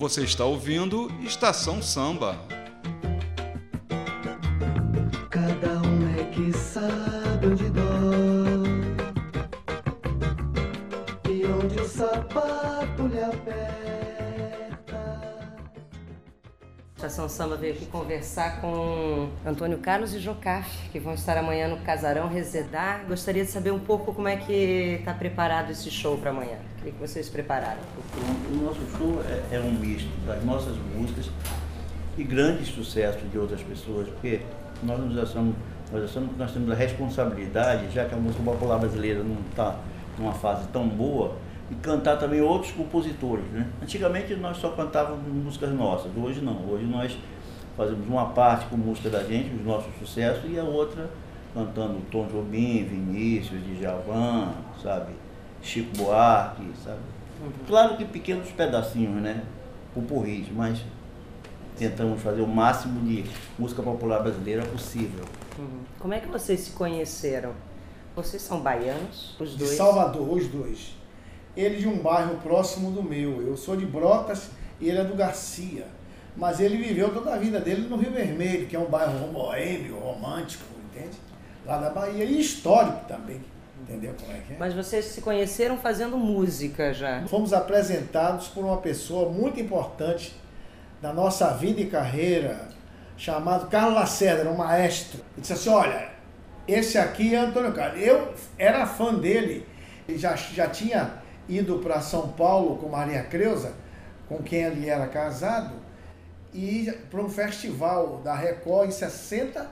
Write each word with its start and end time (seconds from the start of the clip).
Você 0.00 0.22
está 0.24 0.46
ouvindo 0.46 1.12
Estação 1.20 1.82
Samba. 1.82 2.34
Cada 5.28 5.82
um 5.82 6.18
é 6.18 6.24
que 6.32 6.50
sabe 6.56 7.48
onde 7.48 7.68
dói 7.68 8.96
e 11.28 11.44
onde 11.44 11.80
o 11.82 11.86
sapato 11.86 13.08
lhe 13.08 13.22
aperta. 13.22 14.09
Estação 17.00 17.30
Samba 17.30 17.56
veio 17.56 17.72
aqui 17.72 17.86
conversar 17.86 18.60
com 18.60 19.30
Antônio 19.46 19.78
Carlos 19.78 20.12
e 20.12 20.18
Jocaf, 20.18 20.68
que 20.90 21.00
vão 21.00 21.14
estar 21.14 21.34
amanhã 21.38 21.66
no 21.66 21.78
Casarão 21.78 22.28
Resedar. 22.28 23.06
Gostaria 23.08 23.42
de 23.42 23.50
saber 23.50 23.70
um 23.70 23.78
pouco 23.78 24.12
como 24.12 24.28
é 24.28 24.36
que 24.36 24.98
está 24.98 25.14
preparado 25.14 25.70
esse 25.70 25.90
show 25.90 26.18
para 26.18 26.28
amanhã. 26.28 26.58
O 26.78 26.84
que, 26.84 26.90
que 26.92 26.98
vocês 27.00 27.30
prepararam? 27.30 27.80
O 28.52 28.54
nosso 28.62 28.80
show 28.98 29.18
é, 29.22 29.56
é 29.56 29.60
um 29.60 29.72
misto 29.72 30.10
das 30.26 30.44
nossas 30.44 30.76
músicas 30.94 31.30
e 32.18 32.22
grandes 32.22 32.68
sucessos 32.68 33.30
de 33.30 33.38
outras 33.38 33.62
pessoas, 33.62 34.06
porque 34.06 34.42
nós 34.82 35.00
nos 35.00 35.16
achamos, 35.16 35.54
nós 35.90 36.04
achamos 36.04 36.32
que 36.32 36.38
nós 36.38 36.52
temos 36.52 36.70
a 36.70 36.74
responsabilidade, 36.74 37.90
já 37.94 38.04
que 38.04 38.14
a 38.14 38.18
música 38.18 38.42
popular 38.42 38.78
brasileira 38.78 39.22
não 39.22 39.38
está 39.48 39.78
numa 40.18 40.34
fase 40.34 40.68
tão 40.68 40.86
boa, 40.86 41.34
e 41.70 41.74
cantar 41.76 42.16
também 42.18 42.40
outros 42.40 42.72
compositores. 42.72 43.44
Né? 43.46 43.66
Antigamente 43.82 44.34
nós 44.34 44.56
só 44.56 44.70
cantávamos 44.70 45.26
músicas 45.26 45.70
nossas, 45.72 46.10
hoje 46.16 46.40
não. 46.40 46.68
Hoje 46.68 46.84
nós 46.84 47.16
fazemos 47.76 48.06
uma 48.06 48.26
parte 48.26 48.66
com 48.66 48.76
música 48.76 49.08
da 49.08 49.22
gente, 49.22 49.54
os 49.54 49.64
nossos 49.64 49.92
sucessos, 49.98 50.50
e 50.50 50.58
a 50.58 50.64
outra 50.64 51.08
cantando 51.54 52.00
Tom 52.10 52.26
Jobim, 52.26 52.84
Vinícius, 52.84 53.60
Djavan, 53.64 54.52
sabe? 54.82 55.12
Chico 55.62 55.96
Buarque, 55.96 56.62
sabe? 56.84 57.00
Claro 57.66 57.96
que 57.96 58.04
pequenos 58.04 58.50
pedacinhos, 58.50 59.20
né? 59.22 59.42
Pupurris, 59.94 60.46
mas 60.52 60.80
tentamos 61.76 62.20
fazer 62.20 62.42
o 62.42 62.46
máximo 62.46 63.00
de 63.00 63.24
música 63.58 63.82
popular 63.82 64.22
brasileira 64.22 64.64
possível. 64.66 65.24
Uhum. 65.58 65.80
Como 65.98 66.14
é 66.14 66.20
que 66.20 66.28
vocês 66.28 66.60
se 66.60 66.70
conheceram? 66.72 67.52
Vocês 68.14 68.42
são 68.42 68.60
baianos, 68.60 69.34
os 69.40 69.52
De 69.52 69.58
dois? 69.58 69.76
Salvador, 69.76 70.32
os 70.32 70.46
dois. 70.48 70.99
Ele 71.60 71.76
de 71.76 71.88
um 71.88 71.98
bairro 71.98 72.36
próximo 72.36 72.90
do 72.90 73.02
meu. 73.02 73.46
Eu 73.46 73.56
sou 73.56 73.76
de 73.76 73.84
Brotas 73.84 74.50
e 74.80 74.88
ele 74.88 74.98
é 74.98 75.04
do 75.04 75.14
Garcia. 75.14 75.86
Mas 76.36 76.60
ele 76.60 76.76
viveu 76.76 77.12
toda 77.12 77.34
a 77.34 77.36
vida 77.36 77.60
dele 77.60 77.88
no 77.88 77.96
Rio 77.96 78.12
Vermelho, 78.12 78.66
que 78.66 78.76
é 78.76 78.78
um 78.78 78.86
bairro 78.86 79.26
boêmio, 79.28 79.98
romântico, 79.98 80.64
entende? 80.86 81.16
Lá 81.66 81.78
da 81.78 81.90
Bahia. 81.90 82.24
E 82.24 82.40
histórico 82.40 83.04
também. 83.06 83.40
Entendeu 83.82 84.14
como 84.20 84.32
é 84.32 84.40
que 84.40 84.52
é? 84.52 84.56
Mas 84.58 84.74
vocês 84.74 85.06
se 85.06 85.20
conheceram 85.20 85.76
fazendo 85.76 86.16
música 86.16 86.92
já. 86.92 87.22
Fomos 87.26 87.52
apresentados 87.52 88.48
por 88.48 88.64
uma 88.64 88.76
pessoa 88.76 89.30
muito 89.30 89.60
importante 89.60 90.34
da 91.00 91.12
nossa 91.12 91.48
vida 91.54 91.80
e 91.80 91.86
carreira, 91.86 92.68
chamado 93.16 93.68
Carlos 93.68 93.94
Lacerda, 93.94 94.42
era 94.42 94.50
um 94.50 94.56
maestro. 94.56 95.20
Ele 95.32 95.40
disse 95.40 95.52
assim, 95.54 95.70
olha, 95.70 96.08
esse 96.68 96.98
aqui 96.98 97.34
é 97.34 97.38
Antônio 97.38 97.72
Carlos. 97.72 98.00
Eu 98.00 98.34
era 98.58 98.86
fã 98.86 99.14
dele, 99.14 99.66
ele 100.06 100.18
já, 100.18 100.36
já 100.36 100.68
tinha 100.68 101.19
ido 101.50 101.78
para 101.78 102.00
São 102.00 102.28
Paulo 102.28 102.76
com 102.76 102.88
Maria 102.88 103.22
Creuza, 103.24 103.72
com 104.28 104.38
quem 104.38 104.62
ele 104.62 104.88
era 104.88 105.06
casado, 105.08 105.74
e 106.54 106.90
para 107.10 107.20
um 107.20 107.28
festival 107.28 108.20
da 108.24 108.34
Record 108.34 108.88
em 108.88 108.92
60, 108.92 109.66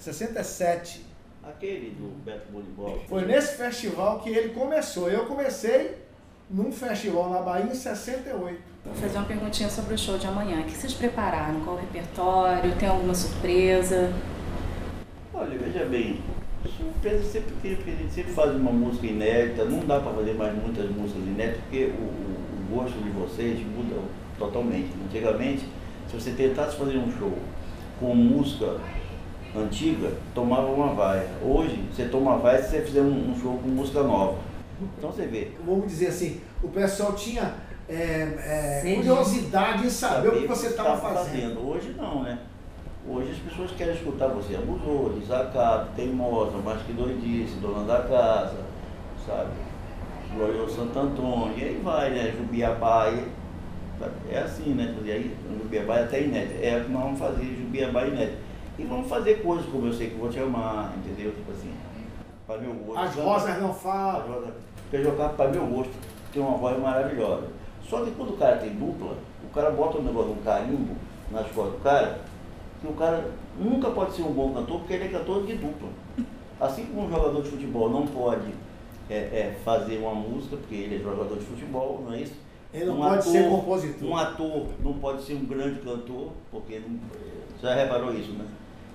67. 0.00 1.04
Aquele 1.42 1.90
do 1.90 2.08
Beto 2.24 2.50
Bolibol. 2.50 3.00
Foi 3.08 3.24
nesse 3.24 3.56
festival 3.56 4.20
que 4.20 4.30
ele 4.30 4.48
começou. 4.52 5.08
Eu 5.08 5.26
comecei 5.26 5.96
num 6.50 6.72
festival 6.72 7.30
na 7.30 7.40
Bahia 7.40 7.70
em 7.70 7.74
68. 7.74 8.58
Vou 8.84 8.94
fazer 8.94 9.18
uma 9.18 9.26
perguntinha 9.26 9.68
sobre 9.68 9.94
o 9.94 9.98
show 9.98 10.18
de 10.18 10.26
amanhã. 10.26 10.60
O 10.60 10.64
que 10.64 10.72
vocês 10.72 10.94
prepararam? 10.94 11.60
Qual 11.60 11.76
o 11.76 11.78
repertório? 11.78 12.76
Tem 12.76 12.88
alguma 12.88 13.14
surpresa? 13.14 14.12
Olha, 15.32 15.58
veja 15.58 15.84
bem, 15.84 16.20
surpresa 16.68 17.24
sempre 17.24 17.54
tem, 17.62 17.76
porque 17.76 17.90
a 17.90 17.94
gente 17.94 18.12
sempre 18.12 18.32
faz 18.32 18.54
uma 18.54 18.70
música 18.72 19.06
inédita, 19.06 19.64
não 19.64 19.80
dá 19.80 20.00
para 20.00 20.12
fazer 20.12 20.34
mais 20.34 20.54
muitas 20.54 20.88
músicas 20.90 21.22
inéditas, 21.22 21.60
porque 21.62 21.84
o, 21.86 22.02
o- 22.02 22.36
gosto 22.74 22.98
de 23.02 23.10
vocês 23.10 23.58
muda 23.60 23.96
totalmente. 24.38 24.88
Antigamente, 25.06 25.64
se 26.10 26.14
você 26.20 26.30
tentasse 26.32 26.76
fazer 26.76 26.96
um 26.98 27.10
show 27.18 27.32
com 28.00 28.14
música 28.14 28.76
antiga, 29.56 30.10
tomava 30.34 30.66
uma 30.66 30.92
vaia. 30.92 31.28
Hoje, 31.42 31.78
você 31.94 32.06
toma 32.06 32.36
vaia 32.38 32.62
se 32.62 32.70
você 32.70 32.82
fizer 32.82 33.00
um, 33.02 33.30
um 33.30 33.40
show 33.40 33.58
com 33.58 33.68
música 33.68 34.02
nova. 34.02 34.38
Então 34.98 35.10
você 35.10 35.26
vê. 35.26 35.52
Vamos 35.64 35.86
dizer 35.86 36.08
assim, 36.08 36.40
o 36.62 36.68
pessoal 36.68 37.14
tinha 37.14 37.54
é, 37.88 38.82
é, 38.84 38.94
curiosidade 38.96 39.86
em 39.86 39.90
saber 39.90 40.28
o 40.28 40.32
que 40.32 40.36
saber 40.42 40.48
você 40.48 40.66
estava 40.66 40.96
fazendo. 40.98 41.66
Hoje 41.66 41.94
não, 41.96 42.22
né? 42.22 42.38
Hoje 43.08 43.30
as 43.30 43.38
pessoas 43.38 43.70
querem 43.72 43.94
escutar 43.94 44.28
você 44.28 44.56
abusou, 44.56 45.10
desacato, 45.10 45.90
teimosa, 45.94 46.58
mais 46.58 46.82
que 46.82 46.92
doidice, 46.92 47.54
dona 47.56 47.84
da 47.86 48.02
casa, 48.02 48.56
sabe? 49.24 49.50
Glorioso 50.34 50.74
Santo 50.74 50.98
Antônio, 50.98 51.54
e 51.56 51.62
aí 51.64 51.80
vai, 51.84 52.10
né? 52.10 52.34
Jubiabá, 52.36 53.10
e- 53.10 53.28
é 54.30 54.38
assim, 54.38 54.74
né? 54.74 54.94
E 55.04 55.10
aí, 55.12 55.36
Jubiabá 55.62 55.98
é 55.98 56.02
até 56.04 56.22
inédito. 56.22 56.58
É 56.60 56.78
o 56.78 56.84
que 56.84 56.90
nós 56.90 57.02
vamos 57.04 57.18
fazer, 57.18 57.44
Jubiabá 57.44 58.06
inédito. 58.06 58.38
E 58.78 58.84
vamos 58.84 59.08
fazer 59.08 59.34
coisas 59.42 59.64
como 59.66 59.86
eu 59.86 59.92
sei 59.92 60.10
que 60.10 60.16
vou 60.16 60.28
te 60.28 60.38
amar, 60.40 60.92
entendeu? 60.98 61.30
Tipo 61.32 61.52
assim, 61.52 61.72
para 62.46 62.58
meu 62.58 62.74
gosto. 62.74 63.00
As 63.00 63.14
rosas 63.14 63.62
não 63.62 63.72
falam. 63.72 64.42
Porque 64.90 65.02
jogar 65.02 65.30
para 65.30 65.50
meu 65.50 65.64
gosto 65.66 65.92
tem 66.32 66.42
uma 66.42 66.58
voz 66.58 66.78
maravilhosa. 66.78 67.46
Só 67.88 68.04
que 68.04 68.10
quando 68.10 68.30
o 68.34 68.36
cara 68.36 68.56
tem 68.56 68.70
dupla, 68.70 69.14
o 69.44 69.54
cara 69.54 69.70
bota 69.70 69.98
um 69.98 70.02
negócio, 70.02 70.32
um 70.32 70.42
carimbo 70.44 70.94
nas 71.30 71.46
costas 71.52 71.74
do 71.74 71.82
cara, 71.82 72.18
que 72.86 72.92
o 72.92 72.96
cara 72.96 73.30
nunca 73.58 73.90
pode 73.90 74.14
ser 74.14 74.22
um 74.22 74.32
bom 74.32 74.52
cantor 74.54 74.78
porque 74.80 74.94
ele 74.94 75.04
é 75.04 75.08
cantor 75.08 75.44
de 75.46 75.54
dupla. 75.56 75.88
Assim 76.60 76.86
como 76.86 77.06
um 77.06 77.10
jogador 77.10 77.42
de 77.42 77.50
futebol 77.50 77.90
não 77.90 78.06
pode 78.06 78.52
é, 79.10 79.14
é, 79.14 79.56
fazer 79.64 79.98
uma 79.98 80.14
música, 80.14 80.56
porque 80.56 80.74
ele 80.74 80.96
é 80.96 80.98
jogador 80.98 81.36
de 81.38 81.44
futebol, 81.44 82.02
não 82.06 82.14
é 82.14 82.22
isso? 82.22 82.34
Ele 82.72 82.86
não 82.86 82.94
Um 82.94 82.98
pode 83.02 83.18
ator- 83.20 83.32
ser 83.32 83.48
compositor. 83.48 84.08
Um 84.08 84.16
ator 84.16 84.66
não 84.82 84.94
pode 84.94 85.22
ser 85.22 85.34
um 85.34 85.44
grande 85.44 85.80
cantor, 85.80 86.32
porque 86.50 86.78
não, 86.80 86.98
você 87.58 87.66
já 87.66 87.74
reparou 87.74 88.12
isso, 88.14 88.32
né? 88.32 88.46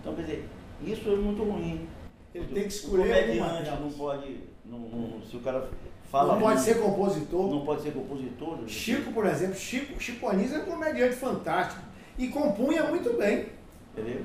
Então, 0.00 0.14
quer 0.14 0.22
dizer, 0.22 0.48
isso 0.84 1.08
é 1.10 1.16
muito 1.16 1.42
ruim. 1.42 1.86
Ele 2.34 2.46
tem 2.46 2.62
que 2.62 2.68
O 2.68 2.68
escolher 2.68 3.12
alguma 3.30 3.48
comediante 3.50 3.80
não 3.80 3.90
pode. 3.92 4.36
Não, 4.64 4.78
não- 4.78 5.22
se 5.22 5.36
o 5.36 5.40
cara 5.40 5.68
fala. 6.10 6.32
Não 6.34 6.40
pode 6.40 6.56
muito, 6.56 6.64
ser 6.66 6.80
compositor. 6.82 7.50
Não 7.50 7.60
pode 7.64 7.82
ser 7.82 7.92
compositor. 7.92 8.56
né? 8.56 8.64
Chico, 8.66 9.12
por 9.12 9.26
exemplo, 9.26 9.54
Chico, 9.54 10.00
Chico 10.00 10.28
Anísio 10.28 10.56
é 10.56 10.60
um 10.62 10.64
comediante 10.64 11.14
fantástico 11.16 11.80
e 12.18 12.28
compunha 12.28 12.84
muito 12.84 13.16
bem. 13.16 13.46
Entendeu? 13.92 14.24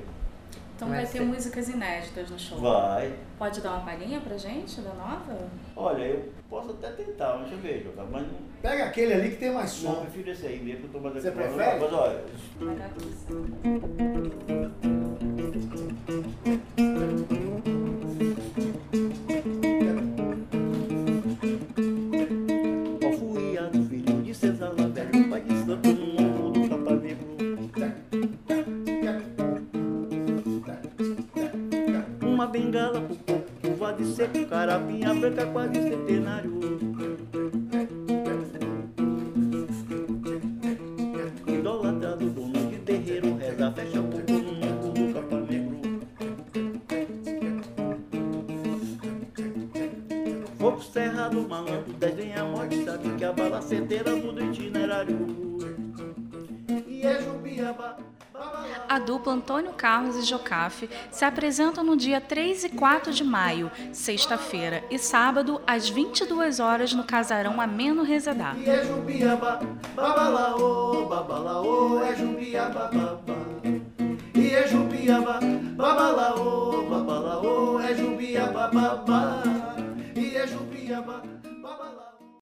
Então 0.76 0.88
Vai 0.88 1.02
vai 1.04 1.12
ter 1.12 1.20
músicas 1.22 1.68
inéditas 1.68 2.30
no 2.30 2.38
show. 2.38 2.58
Vai. 2.58 3.12
Pode 3.36 3.60
dar 3.60 3.72
uma 3.72 3.80
palhinha 3.84 4.20
pra 4.20 4.36
gente 4.38 4.80
da 4.80 4.94
nova? 4.94 5.36
Olha, 5.76 6.02
eu 6.02 6.32
posso 6.48 6.70
até 6.70 6.90
tentar, 6.92 7.36
mas 7.38 7.48
deixa 7.50 7.54
eu 7.54 7.58
ver, 7.60 7.82
Jota, 7.82 8.04
mas 8.10 8.22
não, 8.22 8.48
Pega 8.62 8.84
aquele 8.84 9.12
ali 9.12 9.30
que 9.30 9.36
tem 9.36 9.52
mais 9.52 9.82
não, 9.82 9.90
eu 9.90 9.96
som. 9.96 10.02
prefiro 10.02 10.30
esse 10.30 10.46
aí 10.46 10.60
mesmo 10.60 10.82
que 10.82 10.86
eu 10.86 10.92
tô 10.92 11.00
mais 11.00 11.14
Você 11.22 11.30
prefere? 11.32 11.80
Mas 11.80 11.92
olha, 11.92 12.24
Maravilha. 12.60 14.28
Carapinha 34.26 35.14
branca, 35.14 35.46
quase 35.46 35.74
centenário. 35.74 36.58
Idolatrado, 41.46 42.30
dono 42.30 42.70
de 42.70 42.78
terreiro, 42.78 43.36
reza, 43.36 43.70
fecha 43.72 44.00
o 44.00 44.04
pouco 44.04 44.32
no 44.32 44.54
morro 44.54 44.92
do 44.92 45.14
Capa 45.14 45.36
Negro. 45.40 45.78
Fogo 50.58 50.82
cerrado, 50.82 51.48
malandro, 51.48 51.92
desenha 51.92 52.42
a 52.42 52.44
morte, 52.44 52.84
sabe 52.84 53.10
que 53.16 53.24
a 53.24 53.32
bala 53.32 53.62
certeira 53.62 54.16
muda 54.16 54.42
o 54.42 54.52
itinerário. 54.52 55.16
E 56.88 57.06
é 57.06 57.22
Jubiaba. 57.22 58.17
A 58.88 58.98
dupla 58.98 59.34
Antônio 59.34 59.72
Carlos 59.72 60.16
e 60.16 60.22
Jocafe 60.22 60.88
se 61.10 61.24
apresentam 61.24 61.84
no 61.84 61.96
dia 61.96 62.20
3 62.20 62.64
e 62.64 62.68
4 62.70 63.12
de 63.12 63.22
maio, 63.22 63.70
sexta-feira 63.92 64.82
e 64.90 64.98
sábado, 64.98 65.60
às 65.66 65.88
22 65.88 66.58
horas 66.58 66.92
no 66.94 67.04
Casarão 67.04 67.60
Ameno 67.60 68.02
Resedar. 68.02 68.56
E 68.56 68.68
é 68.68 68.84